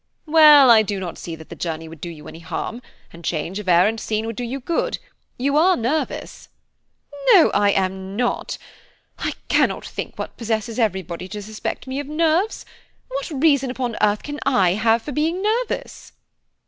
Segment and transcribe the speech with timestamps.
[0.25, 2.81] "Well, I do not see that the journey would do you any harm,
[3.13, 4.97] and change of air and scene would do you good.
[5.37, 6.49] You are nervous."
[7.33, 8.57] "No, I am not;
[9.19, 12.65] I cannot think what possesses everybody to suspect me of nerves.
[13.09, 16.13] What reason upon earth can I have for being nervous?"